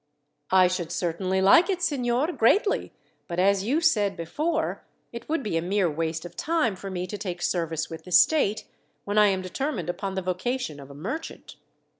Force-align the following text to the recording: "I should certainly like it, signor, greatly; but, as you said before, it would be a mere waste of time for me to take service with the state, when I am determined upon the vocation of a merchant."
"I 0.49 0.67
should 0.67 0.91
certainly 0.91 1.43
like 1.43 1.69
it, 1.69 1.83
signor, 1.83 2.31
greatly; 2.31 2.91
but, 3.27 3.37
as 3.39 3.63
you 3.63 3.81
said 3.81 4.17
before, 4.17 4.83
it 5.11 5.29
would 5.29 5.43
be 5.43 5.57
a 5.57 5.61
mere 5.61 5.91
waste 5.91 6.25
of 6.25 6.35
time 6.35 6.75
for 6.75 6.89
me 6.89 7.05
to 7.05 7.19
take 7.19 7.43
service 7.43 7.87
with 7.87 8.05
the 8.05 8.11
state, 8.11 8.65
when 9.05 9.19
I 9.19 9.27
am 9.27 9.43
determined 9.43 9.91
upon 9.91 10.15
the 10.15 10.23
vocation 10.23 10.79
of 10.79 10.89
a 10.89 10.95
merchant." 10.95 11.55